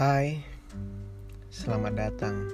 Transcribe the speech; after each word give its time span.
Hai, 0.00 0.40
selamat 1.52 1.92
datang 1.92 2.48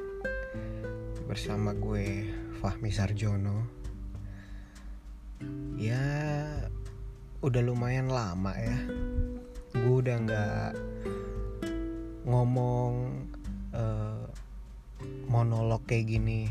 bersama 1.30 1.78
gue 1.78 2.26
Fahmi 2.58 2.90
Sarjono. 2.90 3.70
Ya, 5.78 6.02
udah 7.46 7.62
lumayan 7.62 8.10
lama 8.10 8.50
ya. 8.50 8.74
Gue 9.78 9.94
udah 10.02 10.16
nggak 10.26 10.70
ngomong 12.26 13.14
uh, 13.70 14.26
monolog 15.30 15.86
kayak 15.86 16.18
gini 16.18 16.50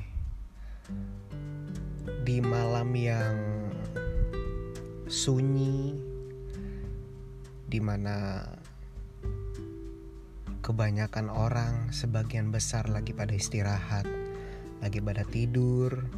di 2.24 2.40
malam 2.40 2.96
yang 2.96 3.36
sunyi, 5.12 5.92
di 7.68 7.84
mana 7.84 8.48
kebanyakan 10.66 11.30
orang 11.30 11.94
sebagian 11.94 12.50
besar 12.50 12.90
lagi 12.90 13.14
pada 13.14 13.38
istirahat, 13.38 14.10
lagi 14.82 14.98
pada 14.98 15.22
tidur. 15.22 16.10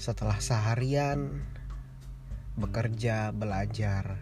Setelah 0.00 0.40
seharian 0.40 1.44
bekerja, 2.56 3.28
belajar 3.36 4.16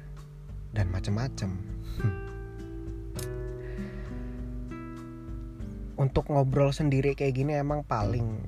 dan 0.74 0.90
macam-macam. 0.90 1.54
Untuk 6.02 6.26
ngobrol 6.26 6.74
sendiri 6.74 7.14
kayak 7.14 7.38
gini 7.38 7.54
emang 7.54 7.86
paling 7.86 8.42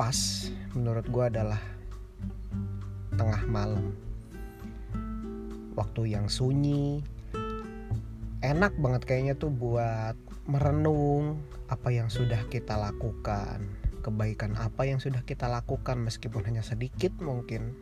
pas 0.00 0.48
menurut 0.72 1.04
gue 1.04 1.24
adalah 1.28 1.60
tengah 3.12 3.44
malam. 3.44 3.92
Waktu 5.76 6.16
yang 6.16 6.32
sunyi, 6.32 7.04
enak 8.42 8.74
banget 8.76 9.02
kayaknya 9.06 9.34
tuh 9.38 9.54
buat 9.54 10.18
merenung 10.50 11.38
apa 11.70 11.94
yang 11.94 12.10
sudah 12.10 12.42
kita 12.50 12.74
lakukan, 12.74 13.62
kebaikan 14.02 14.58
apa 14.58 14.84
yang 14.84 14.98
sudah 14.98 15.22
kita 15.22 15.46
lakukan 15.46 16.02
meskipun 16.02 16.42
hanya 16.44 16.60
sedikit 16.60 17.14
mungkin. 17.22 17.72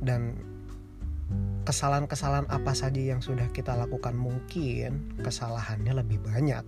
Dan 0.00 0.40
kesalahan-kesalahan 1.68 2.48
apa 2.48 2.72
saja 2.72 2.98
yang 2.98 3.20
sudah 3.20 3.46
kita 3.52 3.76
lakukan 3.76 4.16
mungkin 4.16 5.14
kesalahannya 5.20 5.92
lebih 5.92 6.18
banyak 6.24 6.64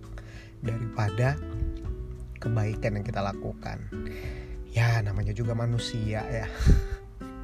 daripada 0.61 1.35
kebaikan 2.37 3.01
yang 3.01 3.05
kita 3.05 3.19
lakukan. 3.25 3.81
Ya, 4.69 5.01
namanya 5.01 5.33
juga 5.33 5.57
manusia 5.57 6.21
ya. 6.21 6.47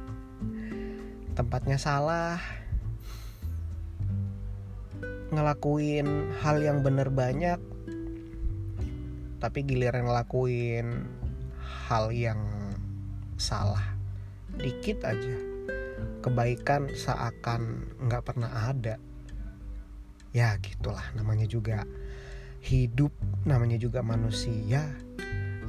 Tempatnya 1.38 1.78
salah, 1.78 2.59
ngelakuin 5.30 6.34
hal 6.42 6.58
yang 6.58 6.82
bener 6.82 7.08
banyak 7.08 7.58
tapi 9.40 9.64
giliran 9.64 10.04
ngelakuin 10.04 11.08
hal 11.88 12.12
yang 12.12 12.38
salah. 13.40 13.96
Dikit 14.60 15.00
aja. 15.08 15.36
Kebaikan 16.20 16.92
seakan 16.92 17.88
nggak 18.04 18.22
pernah 18.28 18.68
ada. 18.68 19.00
Ya 20.36 20.54
gitulah 20.60 21.02
namanya 21.16 21.48
juga 21.48 21.88
hidup 22.60 23.10
namanya 23.48 23.80
juga 23.80 24.04
manusia. 24.04 24.84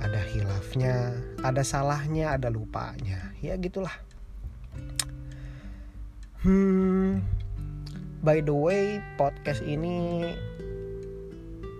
Ada 0.03 0.19
hilafnya 0.35 1.15
ada 1.39 1.63
salahnya 1.63 2.35
ada 2.35 2.51
lupanya. 2.51 3.31
Ya 3.39 3.55
gitulah. 3.55 3.95
Hmm 6.43 7.40
by 8.21 8.37
the 8.37 8.53
way 8.53 9.01
podcast 9.17 9.65
ini 9.65 10.29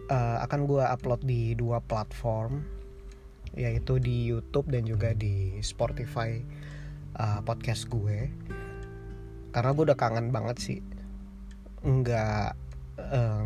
uh, 0.09 0.41
akan 0.41 0.65
gue 0.65 0.81
upload 0.81 1.21
di 1.21 1.53
dua 1.53 1.77
platform 1.85 2.65
yaitu 3.53 4.01
di 4.01 4.25
YouTube 4.25 4.73
dan 4.73 4.89
juga 4.89 5.13
di 5.13 5.61
Spotify 5.61 6.41
uh, 7.21 7.45
podcast 7.45 7.85
gue. 7.93 8.33
Karena 9.53 9.69
gue 9.75 9.83
udah 9.85 9.99
kangen 9.99 10.33
banget 10.33 10.57
sih 10.57 10.79
nggak 11.85 12.57
uh, 12.97 13.45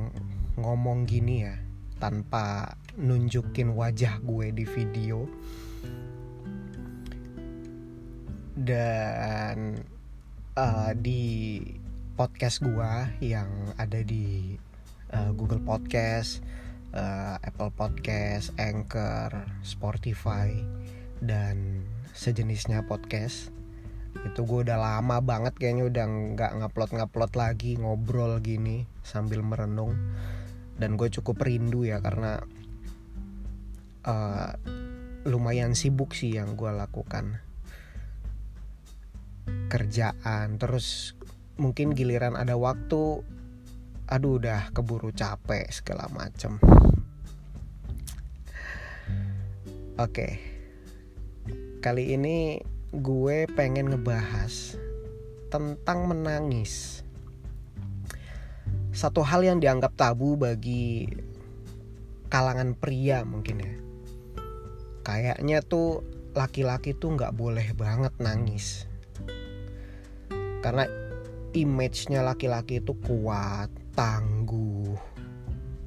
ngomong 0.55 1.03
gini 1.03 1.51
ya 1.51 1.55
tanpa 1.99 2.79
nunjukin 2.95 3.75
wajah 3.75 4.23
gue 4.23 4.55
di 4.55 4.63
video. 4.63 5.27
Dan 8.55 9.83
uh, 10.55 10.95
di 10.95 11.59
podcast 12.15 12.63
gua 12.63 13.11
yang 13.19 13.75
ada 13.75 13.99
di 13.99 14.55
uh, 15.11 15.35
Google 15.35 15.59
Podcast, 15.59 16.39
uh, 16.95 17.35
Apple 17.43 17.75
Podcast, 17.75 18.55
Anchor, 18.55 19.35
Spotify 19.67 20.55
dan 21.19 21.83
sejenisnya 22.15 22.87
podcast. 22.87 23.51
Itu 24.23 24.47
gue 24.47 24.63
udah 24.63 24.79
lama 24.79 25.19
banget 25.19 25.59
kayaknya 25.59 25.91
udah 25.91 26.05
nggak 26.07 26.51
ngupload 26.63 26.91
ngupload 26.95 27.31
lagi 27.35 27.75
ngobrol 27.75 28.39
gini 28.39 28.87
sambil 29.03 29.43
merenung. 29.43 29.91
Dan 30.79 30.95
gue 30.95 31.11
cukup 31.11 31.43
rindu 31.43 31.83
ya 31.83 31.99
karena 31.99 32.39
uh, 34.07 34.55
lumayan 35.27 35.75
sibuk 35.75 36.15
sih 36.15 36.39
yang 36.39 36.55
gue 36.55 36.71
lakukan. 36.71 37.43
Kerjaan 39.67 40.55
terus 40.55 41.11
mungkin 41.55 41.95
giliran 41.95 42.35
ada 42.35 42.59
waktu 42.59 43.23
aduh 44.05 44.37
udah 44.37 44.69
keburu 44.75 45.09
capek 45.15 45.67
segala 45.71 46.07
macem. 46.11 46.59
Oke 49.95 50.55
kali 51.85 52.17
ini 52.17 52.57
gue 52.97 53.45
pengen 53.53 53.93
ngebahas 53.93 54.73
tentang 55.53 56.09
menangis. 56.09 57.05
Satu 58.89 59.21
hal 59.21 59.45
yang 59.45 59.61
dianggap 59.61 59.93
tabu 59.93 60.33
bagi 60.33 61.05
kalangan 62.25 62.73
pria 62.73 63.21
mungkin 63.21 63.61
ya. 63.61 63.73
Kayaknya 65.05 65.61
tuh 65.61 66.01
laki-laki 66.33 66.97
tuh 66.97 67.13
nggak 67.13 67.37
boleh 67.37 67.69
banget 67.77 68.17
nangis. 68.17 68.89
Karena 70.65 70.89
image-nya 71.55 72.19
laki-laki 72.19 72.83
itu 72.83 72.91
kuat, 72.99 73.71
tangguh, 73.95 74.91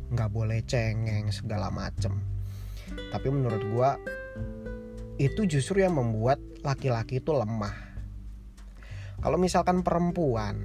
nggak 0.09 0.31
boleh 0.33 0.65
cengeng 0.65 1.29
segala 1.29 1.69
macem. 1.69 2.17
Tapi 2.89 3.29
menurut 3.29 3.61
gue 3.61 3.91
itu 5.21 5.45
justru 5.45 5.85
yang 5.85 6.01
membuat 6.01 6.41
laki-laki 6.65 7.21
itu 7.21 7.37
lemah. 7.37 7.77
Kalau 9.21 9.37
misalkan 9.37 9.85
perempuan, 9.85 10.65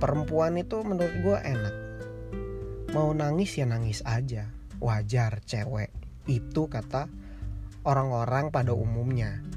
perempuan 0.00 0.56
itu 0.56 0.80
menurut 0.80 1.14
gue 1.20 1.36
enak. 1.36 1.76
Mau 2.96 3.12
nangis 3.12 3.60
ya 3.60 3.68
nangis 3.68 4.00
aja, 4.08 4.48
wajar 4.80 5.44
cewek. 5.44 5.92
Itu 6.24 6.70
kata 6.70 7.12
orang-orang 7.84 8.48
pada 8.48 8.72
umumnya. 8.72 9.51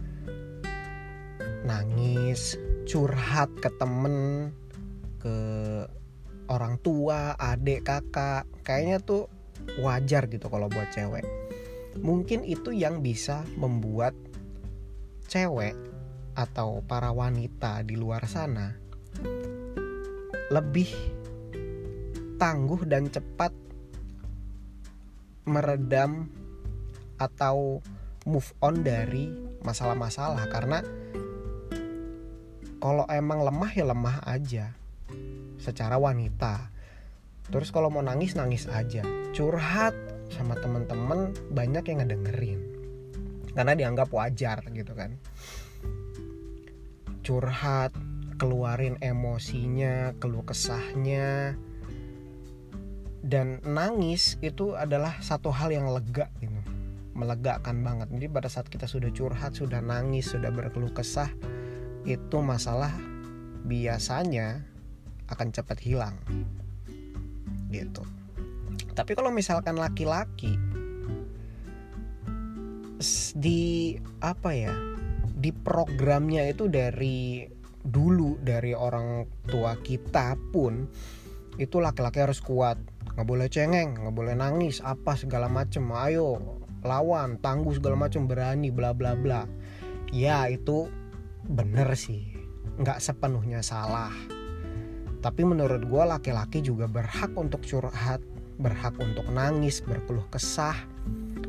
Nangis, 1.66 2.62
curhat 2.86 3.50
ke 3.58 3.74
temen 3.82 4.50
ke 5.18 5.38
orang 6.46 6.78
tua 6.86 7.34
adik 7.42 7.90
kakak. 7.90 8.46
Kayaknya 8.62 9.02
tuh 9.02 9.26
wajar 9.82 10.30
gitu 10.30 10.46
kalau 10.48 10.70
buat 10.70 10.94
cewek. 10.94 11.26
Mungkin 12.00 12.46
itu 12.46 12.70
yang 12.70 13.02
bisa 13.02 13.42
membuat 13.58 14.14
cewek 15.26 15.74
atau 16.36 16.84
para 16.86 17.10
wanita 17.16 17.82
di 17.82 17.96
luar 17.96 18.28
sana 18.28 18.76
lebih 20.54 20.92
tangguh 22.38 22.86
dan 22.86 23.10
cepat 23.10 23.50
meredam 25.48 26.30
atau 27.16 27.80
move 28.28 28.50
on 28.60 28.84
dari 28.84 29.32
masalah-masalah. 29.64 30.46
Karena 30.52 30.84
kalau 32.86 33.10
emang 33.10 33.42
lemah 33.42 33.72
ya 33.74 33.86
lemah 33.90 34.22
aja. 34.30 34.70
Secara 35.58 35.98
wanita. 35.98 36.70
Terus 37.50 37.74
kalau 37.74 37.90
mau 37.90 38.06
nangis 38.06 38.38
nangis 38.38 38.70
aja. 38.70 39.02
Curhat 39.34 39.98
sama 40.30 40.54
temen-temen 40.54 41.34
banyak 41.50 41.82
yang 41.82 42.06
ngedengerin. 42.06 42.62
Karena 43.58 43.74
dianggap 43.74 44.14
wajar 44.14 44.62
gitu 44.70 44.94
kan. 44.94 45.18
Curhat 47.26 47.98
keluarin 48.38 49.02
emosinya 49.02 50.14
keluh 50.22 50.46
kesahnya. 50.46 51.58
Dan 53.26 53.66
nangis 53.66 54.38
itu 54.46 54.78
adalah 54.78 55.18
satu 55.26 55.50
hal 55.50 55.74
yang 55.74 55.90
lega 55.90 56.30
gitu. 56.38 56.62
Melegakan 57.18 57.82
banget. 57.82 58.14
Jadi 58.14 58.30
pada 58.30 58.46
saat 58.46 58.70
kita 58.70 58.86
sudah 58.86 59.10
curhat 59.10 59.58
sudah 59.58 59.82
nangis 59.82 60.30
sudah 60.30 60.54
berkeluh 60.54 60.94
kesah 60.94 61.55
itu 62.06 62.38
masalah 62.40 62.94
biasanya 63.66 64.62
akan 65.30 65.50
cepat 65.50 65.82
hilang. 65.82 66.16
gitu. 67.74 68.06
Tapi 68.96 69.12
kalau 69.18 69.34
misalkan 69.34 69.76
laki-laki 69.76 70.56
di 73.36 73.94
apa 74.24 74.56
ya 74.56 74.72
di 75.36 75.52
programnya 75.52 76.48
itu 76.48 76.72
dari 76.72 77.44
dulu 77.84 78.40
dari 78.40 78.72
orang 78.72 79.28
tua 79.46 79.76
kita 79.84 80.40
pun 80.56 80.88
itu 81.60 81.78
laki-laki 81.84 82.24
harus 82.24 82.40
kuat. 82.40 82.80
Nggak 83.18 83.28
boleh 83.28 83.48
cengeng 83.52 84.00
nggak 84.00 84.16
boleh 84.16 84.36
nangis 84.40 84.80
apa 84.80 85.20
segala 85.20 85.52
macem. 85.52 85.84
Ayo 85.92 86.40
lawan 86.86 87.42
tangguh 87.44 87.76
segala 87.76 88.08
macem 88.08 88.30
berani 88.30 88.72
bla 88.72 88.96
bla 88.96 89.18
bla. 89.20 89.44
Ya 90.16 90.48
itu 90.48 90.88
bener 91.46 91.94
sih 91.94 92.36
nggak 92.82 93.00
sepenuhnya 93.00 93.64
salah. 93.64 94.12
Tapi 95.24 95.42
menurut 95.42 95.82
gue 95.90 96.04
laki-laki 96.06 96.62
juga 96.62 96.86
berhak 96.86 97.34
untuk 97.34 97.66
curhat 97.66 98.22
berhak 98.56 98.96
untuk 99.00 99.28
nangis 99.32 99.84
berkeluh 99.84 100.26
kesah. 100.32 100.76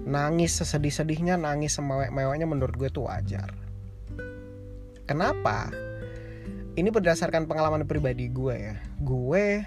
Nangis 0.06 0.62
sesedih-sedihnya 0.62 1.34
nangis 1.34 1.74
semewek-meweknya 1.78 2.46
menurut 2.46 2.74
gue 2.78 2.88
itu 2.90 3.02
wajar. 3.02 3.50
Kenapa? 5.06 5.70
Ini 6.76 6.88
berdasarkan 6.92 7.46
pengalaman 7.46 7.86
pribadi 7.86 8.30
gue 8.30 8.54
ya. 8.54 8.76
Gue 9.02 9.64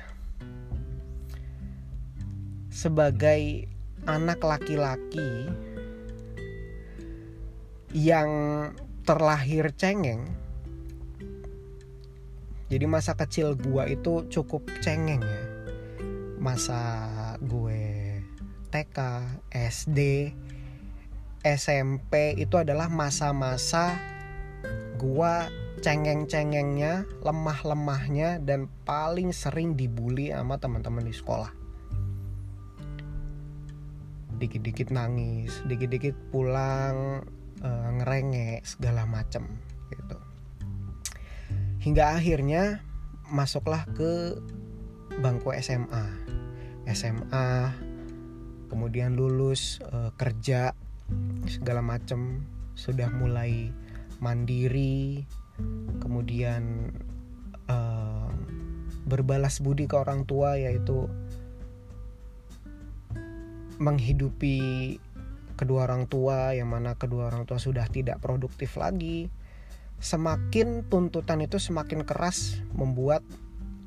sebagai 2.70 3.68
anak 4.08 4.40
laki-laki 4.40 5.52
yang 7.92 8.30
terlahir 9.10 9.74
cengeng 9.74 10.30
jadi 12.70 12.86
masa 12.86 13.18
kecil 13.18 13.58
gue 13.58 13.98
itu 13.98 14.30
cukup 14.30 14.70
cengeng 14.86 15.26
ya 15.26 15.44
masa 16.38 16.78
gue 17.42 18.22
TK 18.70 18.98
SD 19.50 20.30
SMP 21.42 22.38
itu 22.38 22.62
adalah 22.62 22.86
masa-masa 22.86 23.98
gue 25.02 25.34
cengeng-cengengnya, 25.80 27.08
lemah-lemahnya 27.24 28.44
dan 28.44 28.68
paling 28.84 29.32
sering 29.32 29.80
dibully 29.80 30.36
sama 30.36 30.60
teman-teman 30.60 31.08
di 31.08 31.16
sekolah. 31.16 31.52
Dikit-dikit 34.40 34.92
nangis, 34.92 35.64
dikit-dikit 35.68 36.16
pulang 36.36 37.24
e, 37.60 37.70
ngerengek 38.00 38.66
segala 38.66 39.04
macem 39.06 39.46
gitu. 39.92 40.18
Hingga 41.80 42.20
akhirnya 42.20 42.84
masuklah 43.30 43.86
ke 43.96 44.40
bangku 45.20 45.54
SMA. 45.60 46.06
SMA 46.90 47.76
kemudian 48.72 49.14
lulus 49.16 49.80
e, 49.84 50.12
kerja 50.18 50.74
segala 51.50 51.82
macem 51.82 52.46
sudah 52.78 53.12
mulai 53.12 53.74
mandiri 54.20 55.28
kemudian 56.00 56.92
uh, 57.68 58.32
berbalas 59.08 59.60
budi 59.60 59.90
ke 59.90 59.96
orang 60.00 60.24
tua 60.24 60.56
yaitu 60.56 61.08
menghidupi 63.80 65.00
kedua 65.60 65.84
orang 65.84 66.08
tua 66.08 66.56
yang 66.56 66.72
mana 66.72 66.96
kedua 66.96 67.28
orang 67.28 67.44
tua 67.44 67.60
sudah 67.60 67.84
tidak 67.92 68.24
produktif 68.24 68.80
lagi. 68.80 69.28
Semakin 70.00 70.88
tuntutan 70.88 71.44
itu 71.44 71.60
semakin 71.60 72.08
keras 72.08 72.64
membuat 72.72 73.20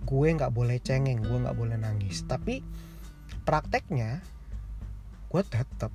gue 0.05 0.29
nggak 0.29 0.53
boleh 0.53 0.77
cengeng 0.85 1.25
gue 1.25 1.39
nggak 1.41 1.57
boleh 1.57 1.81
nangis. 1.81 2.29
Tapi 2.29 2.61
prakteknya 3.49 4.21
gue 5.33 5.43
tetap 5.49 5.89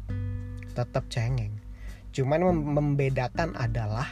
tetap 0.74 1.06
cengeng. 1.14 1.54
Cuman 2.10 2.42
membedakan 2.74 3.54
adalah 3.54 4.10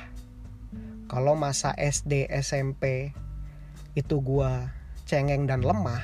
kalau 1.09 1.33
masa 1.33 1.73
SD 1.73 2.29
SMP 2.29 3.09
itu 3.97 4.21
gue 4.21 4.51
cengeng 5.09 5.49
dan 5.49 5.65
lemah 5.65 6.01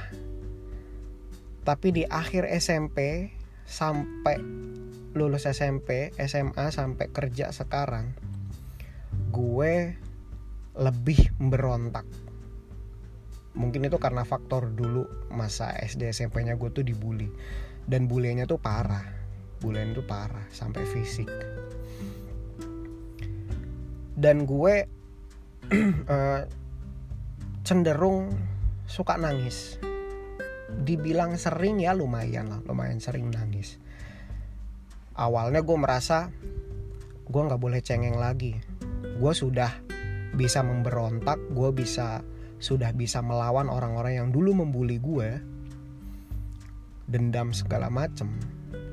tapi 1.61 1.93
di 1.93 2.03
akhir 2.09 2.49
SMP 2.49 3.29
sampai 3.69 4.41
lulus 5.11 5.47
SMP 5.47 6.15
SMA 6.15 6.71
sampai 6.71 7.11
kerja 7.11 7.51
sekarang 7.51 8.15
gue 9.31 9.73
lebih 10.79 11.35
berontak 11.35 12.07
mungkin 13.51 13.83
itu 13.83 13.99
karena 13.99 14.23
faktor 14.23 14.71
dulu 14.71 15.27
masa 15.31 15.75
SD 15.75 16.15
SMP 16.15 16.43
nya 16.47 16.55
gue 16.55 16.71
tuh 16.71 16.85
dibully. 16.85 17.27
Dan 17.83 18.07
bulinya 18.07 18.47
tuh 18.47 18.61
parah. 18.61 19.03
Bulian 19.61 19.93
tuh 19.93 20.05
parah 20.05 20.47
sampai 20.49 20.83
fisik. 20.87 21.29
Dan 24.15 24.45
gue 24.45 24.75
uh, 26.07 26.41
cenderung 27.67 28.31
suka 28.87 29.19
nangis. 29.19 29.77
Dibilang 30.71 31.35
sering 31.35 31.83
ya 31.83 31.91
lumayan 31.91 32.47
lah 32.47 32.63
lumayan 32.63 33.03
sering 33.03 33.27
nangis 33.27 33.75
awalnya 35.15 35.63
gue 35.63 35.77
merasa 35.77 36.31
gue 37.27 37.41
nggak 37.41 37.61
boleh 37.61 37.79
cengeng 37.83 38.19
lagi. 38.19 38.55
Gue 39.17 39.33
sudah 39.35 39.71
bisa 40.31 40.63
memberontak 40.63 41.39
gue 41.51 41.69
bisa 41.75 42.23
sudah 42.61 42.93
bisa 42.93 43.19
melawan 43.19 43.67
orang-orang 43.67 44.21
yang 44.21 44.29
dulu 44.29 44.63
membuli 44.63 45.01
gue 45.01 45.39
dendam 47.07 47.51
segala 47.51 47.91
macem. 47.91 48.31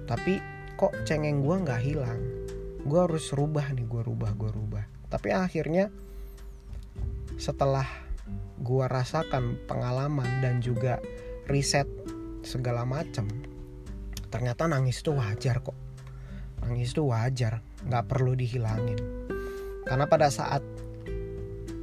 Tapi 0.08 0.40
kok 0.78 0.94
cengeng 1.04 1.44
gue 1.44 1.56
nggak 1.62 1.82
hilang? 1.82 2.20
Gue 2.86 3.00
harus 3.04 3.30
rubah 3.34 3.70
nih 3.74 3.86
gue 3.86 4.02
rubah 4.02 4.32
gue 4.34 4.50
rubah. 4.50 4.84
Tapi 5.08 5.32
akhirnya 5.32 5.88
setelah 7.38 7.86
gua 8.58 8.90
rasakan 8.90 9.54
pengalaman 9.70 10.42
dan 10.42 10.58
juga 10.58 10.98
riset 11.46 11.86
segala 12.42 12.82
macam 12.82 13.30
ternyata 14.28 14.66
nangis 14.68 15.00
itu 15.00 15.14
wajar 15.14 15.62
kok 15.62 15.87
nangis 16.64 16.94
itu 16.96 17.06
wajar 17.06 17.60
nggak 17.86 18.06
perlu 18.08 18.34
dihilangin. 18.34 18.98
Karena 19.86 20.04
pada 20.10 20.28
saat 20.28 20.60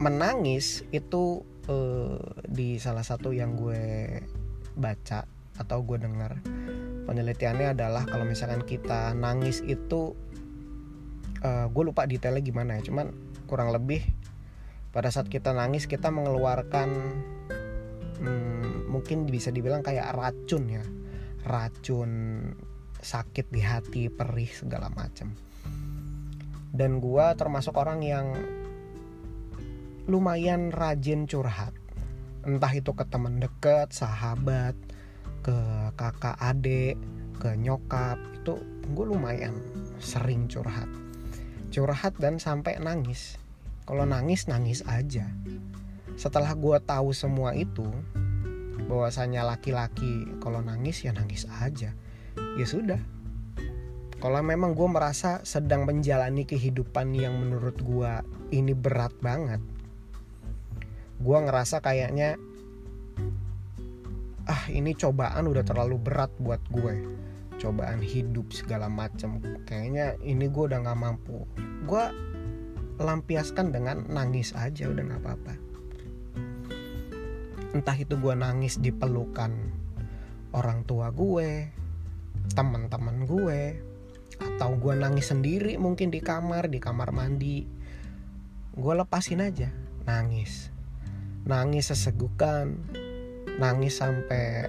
menangis 0.01 0.83
itu 0.91 1.41
eh, 1.71 2.19
di 2.45 2.75
salah 2.81 3.03
satu 3.03 3.31
yang 3.31 3.55
gue 3.55 4.19
baca 4.75 5.23
atau 5.55 5.79
gue 5.87 5.97
dengar 6.03 6.35
penelitiannya 7.07 7.71
adalah 7.71 8.03
kalau 8.03 8.27
misalkan 8.27 8.59
kita 8.67 9.15
nangis 9.15 9.63
itu 9.63 10.11
uh, 11.47 11.71
gue 11.71 11.83
lupa 11.87 12.03
detailnya 12.03 12.43
gimana 12.43 12.75
ya 12.75 12.91
cuman 12.91 13.15
kurang 13.47 13.71
lebih 13.71 14.03
pada 14.91 15.07
saat 15.07 15.31
kita 15.31 15.55
nangis 15.55 15.87
kita 15.87 16.11
mengeluarkan 16.11 16.91
hmm, 18.19 18.87
mungkin 18.87 19.27
bisa 19.27 19.51
dibilang 19.51 19.83
kayak 19.83 20.15
racun 20.15 20.63
ya. 20.71 20.83
Racun 21.45 22.11
sakit 23.05 23.53
di 23.53 23.61
hati 23.61 24.09
perih 24.09 24.49
segala 24.49 24.89
macam 24.89 25.37
dan 26.75 26.99
gue 26.99 27.25
termasuk 27.39 27.79
orang 27.79 28.03
yang 28.03 28.35
lumayan 30.11 30.75
rajin 30.75 31.23
curhat. 31.23 31.71
Entah 32.43 32.69
itu 32.75 32.91
ke 32.91 33.07
teman 33.07 33.39
deket 33.39 33.95
sahabat 33.95 34.75
ke 35.41 35.55
kakak 35.95 36.35
adik 36.37 36.99
ke 37.39 37.55
nyokap 37.55 38.19
itu 38.35 38.59
gue 38.91 39.05
lumayan 39.07 39.55
sering 40.03 40.51
curhat. 40.51 40.91
Curhat 41.71 42.19
dan 42.19 42.37
sampai 42.43 42.77
nangis. 42.77 43.39
Kalau 43.87 44.03
nangis 44.03 44.51
nangis 44.51 44.83
aja. 44.85 45.25
Setelah 46.19 46.53
gue 46.59 46.77
tahu 46.83 47.15
semua 47.15 47.55
itu 47.55 47.87
bahwasanya 48.85 49.47
laki-laki 49.47 50.27
kalau 50.43 50.59
nangis 50.59 51.01
ya 51.01 51.15
nangis 51.15 51.47
aja 51.63 51.95
ya 52.55 52.67
sudah. 52.67 53.01
Kalau 54.19 54.41
memang 54.41 54.73
gue 54.73 54.87
merasa 54.89 55.43
sedang 55.45 55.85
menjalani 55.85 56.47
kehidupan 56.47 57.13
yang 57.13 57.37
menurut 57.37 57.77
gue 57.77 58.11
ini 58.55 58.73
berat 58.73 59.13
banget 59.21 59.61
gue 61.21 61.37
ngerasa 61.39 61.79
kayaknya 61.79 62.35
ah 64.45 64.63
ini 64.67 64.91
cobaan 64.93 65.47
udah 65.47 65.63
terlalu 65.63 65.95
berat 65.97 66.29
buat 66.37 66.59
gue 66.69 66.95
cobaan 67.55 68.03
hidup 68.03 68.51
segala 68.51 68.91
macam 68.91 69.39
kayaknya 69.63 70.19
ini 70.21 70.51
gue 70.51 70.63
udah 70.67 70.83
nggak 70.83 70.99
mampu. 70.99 71.47
Gue 71.87 72.03
lampiaskan 72.99 73.71
dengan 73.71 74.03
nangis 74.11 74.51
aja 74.59 74.91
udah 74.91 75.03
nggak 75.07 75.21
apa-apa. 75.23 75.53
Entah 77.71 77.95
itu 77.95 78.19
gue 78.19 78.35
nangis 78.35 78.75
di 78.75 78.91
pelukan 78.91 79.55
orang 80.51 80.83
tua 80.83 81.15
gue 81.15 81.71
teman-teman 82.53 83.25
gue 83.25 83.81
atau 84.35 84.75
gue 84.75 84.93
nangis 84.95 85.31
sendiri 85.31 85.79
mungkin 85.79 86.11
di 86.11 86.19
kamar 86.19 86.67
di 86.67 86.79
kamar 86.83 87.15
mandi 87.15 87.63
gue 88.75 88.93
lepasin 88.93 89.39
aja. 89.39 89.71
Nangis. 90.03 90.69
Nangis 91.47 91.89
sesegukan 91.89 92.75
nangis 93.55 94.03
sampai 94.03 94.67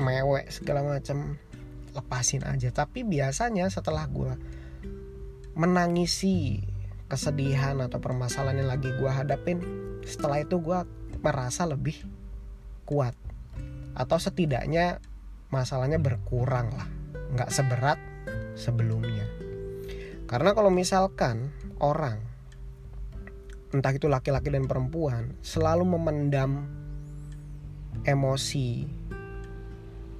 mewek 0.00 0.48
segala 0.48 0.80
macam 0.80 1.36
lepasin 1.92 2.48
aja. 2.48 2.72
Tapi 2.72 3.04
biasanya 3.04 3.68
setelah 3.68 4.08
gue 4.08 4.32
menangisi 5.52 6.64
kesedihan 7.12 7.76
atau 7.84 8.00
permasalahan 8.00 8.64
yang 8.64 8.70
lagi 8.72 8.88
gue 8.88 9.10
hadapin 9.12 9.60
setelah 10.00 10.40
itu 10.40 10.56
gue 10.56 10.80
merasa 11.20 11.68
lebih 11.68 12.00
kuat. 12.88 13.12
Atau 13.92 14.16
setidaknya 14.16 15.04
masalahnya 15.52 16.00
berkurang 16.00 16.72
lah 16.72 17.01
nggak 17.32 17.50
seberat 17.50 17.98
sebelumnya. 18.54 19.24
Karena 20.28 20.56
kalau 20.56 20.72
misalkan 20.72 21.52
orang 21.80 22.20
entah 23.72 23.92
itu 23.92 24.08
laki-laki 24.08 24.52
dan 24.52 24.68
perempuan 24.68 25.32
selalu 25.40 25.96
memendam 25.96 26.68
emosi 28.04 28.84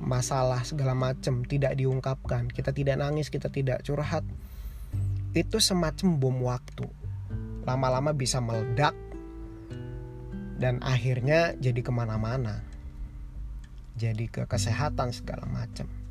masalah 0.02 0.64
segala 0.64 0.96
macam 0.96 1.44
tidak 1.46 1.78
diungkapkan 1.78 2.50
kita 2.50 2.74
tidak 2.74 2.98
nangis 2.98 3.30
kita 3.30 3.52
tidak 3.52 3.84
curhat 3.84 4.24
itu 5.32 5.56
semacam 5.60 6.08
bom 6.20 6.36
waktu. 6.44 6.88
Lama-lama 7.62 8.10
bisa 8.10 8.42
meledak 8.42 8.92
dan 10.58 10.82
akhirnya 10.82 11.54
jadi 11.56 11.80
ke 11.82 11.92
mana-mana 11.94 12.62
jadi 13.98 14.24
ke 14.30 14.42
kesehatan 14.48 15.12
segala 15.12 15.44
macam 15.50 16.01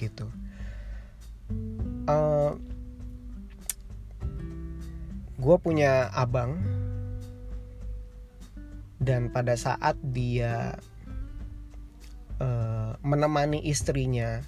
gitu. 0.00 0.32
Uh, 2.08 2.08
eh, 2.08 2.52
gue 5.36 5.56
punya 5.60 6.08
abang 6.16 6.56
dan 9.00 9.28
pada 9.32 9.56
saat 9.56 9.96
dia 10.00 10.76
uh, 12.40 12.96
menemani 13.04 13.60
istrinya 13.64 14.40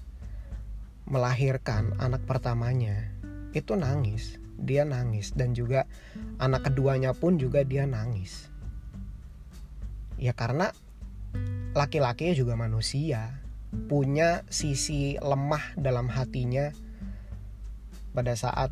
melahirkan 1.09 1.93
anak 2.01 2.25
pertamanya 2.25 3.13
itu 3.53 3.77
nangis. 3.77 4.41
Dia 4.63 4.87
nangis 4.87 5.35
dan 5.35 5.59
juga 5.59 5.91
anak 6.39 6.71
keduanya 6.71 7.13
pun 7.13 7.37
juga 7.37 7.67
dia 7.67 7.83
nangis. 7.85 8.47
Ya 10.23 10.31
karena 10.37 10.71
laki-laki 11.75 12.37
juga 12.37 12.55
manusia 12.55 13.42
punya 13.73 14.45
sisi 14.53 15.17
lemah 15.17 15.77
dalam 15.81 16.09
hatinya 16.13 16.73
pada 18.13 18.37
saat 18.37 18.69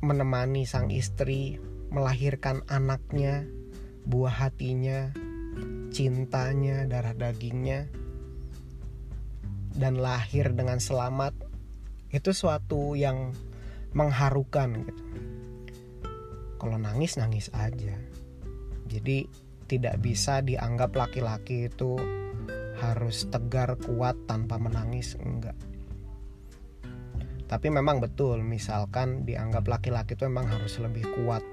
menemani 0.00 0.64
sang 0.64 0.88
istri 0.88 1.60
melahirkan 1.92 2.64
anaknya 2.66 3.44
buah 4.08 4.48
hatinya 4.48 5.12
cintanya, 5.92 6.88
darah 6.88 7.12
dagingnya, 7.12 7.86
dan 9.76 10.00
lahir 10.00 10.56
dengan 10.56 10.80
selamat, 10.80 11.36
itu 12.08 12.32
suatu 12.32 12.96
yang 12.96 13.36
mengharukan 13.92 14.88
gitu. 14.88 15.04
Kalau 16.56 16.80
nangis 16.80 17.20
nangis 17.20 17.52
aja. 17.52 17.92
Jadi 18.88 19.28
tidak 19.68 20.00
bisa 20.00 20.40
dianggap 20.40 20.96
laki-laki 20.96 21.68
itu 21.68 21.96
harus 22.82 23.30
tegar 23.30 23.78
kuat 23.78 24.18
tanpa 24.26 24.58
menangis? 24.58 25.14
Enggak. 25.22 25.54
Tapi 27.46 27.68
memang 27.68 28.02
betul 28.02 28.42
misalkan 28.42 29.28
dianggap 29.28 29.68
laki-laki 29.68 30.18
itu 30.18 30.26
memang 30.26 30.48
harus 30.48 30.80
lebih 30.80 31.04
kuat, 31.20 31.44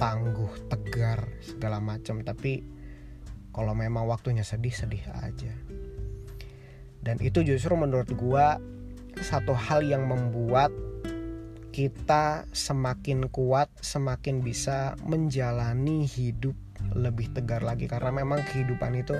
tangguh, 0.00 0.70
tegar 0.70 1.28
segala 1.44 1.82
macam. 1.82 2.24
Tapi 2.24 2.62
kalau 3.52 3.74
memang 3.74 4.06
waktunya 4.06 4.46
sedih 4.46 4.72
sedih 4.72 5.02
aja. 5.18 5.52
Dan 7.02 7.18
itu 7.20 7.42
justru 7.42 7.74
menurut 7.74 8.06
gua 8.14 8.62
satu 9.18 9.50
hal 9.50 9.82
yang 9.82 10.06
membuat 10.06 10.70
kita 11.74 12.46
semakin 12.54 13.26
kuat 13.26 13.70
semakin 13.82 14.42
bisa 14.42 14.94
menjalani 15.02 16.06
hidup 16.06 16.54
lebih 16.94 17.34
tegar 17.34 17.66
lagi. 17.66 17.90
Karena 17.90 18.14
memang 18.14 18.46
kehidupan 18.46 18.94
itu 18.94 19.18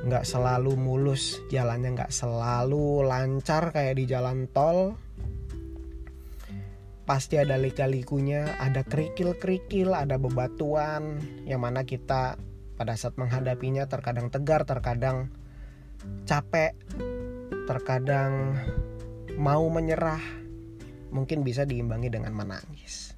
nggak 0.00 0.24
selalu 0.24 0.76
mulus 0.80 1.44
jalannya 1.52 1.92
nggak 1.96 2.12
selalu 2.12 3.04
lancar 3.04 3.68
kayak 3.74 4.00
di 4.00 4.04
jalan 4.08 4.48
tol 4.48 4.96
pasti 7.04 7.36
ada 7.36 7.58
lika-likunya 7.58 8.56
ada 8.62 8.86
kerikil-kerikil 8.86 9.92
ada 9.92 10.16
bebatuan 10.16 11.20
yang 11.44 11.60
mana 11.60 11.82
kita 11.82 12.38
pada 12.80 12.96
saat 12.96 13.20
menghadapinya 13.20 13.84
terkadang 13.84 14.32
tegar, 14.32 14.64
terkadang 14.64 15.28
capek, 16.24 16.72
terkadang 17.68 18.56
mau 19.36 19.68
menyerah, 19.68 20.22
mungkin 21.12 21.44
bisa 21.44 21.68
diimbangi 21.68 22.08
dengan 22.08 22.32
menangis. 22.32 23.09